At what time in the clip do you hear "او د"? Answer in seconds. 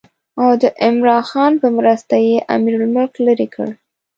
0.41-0.63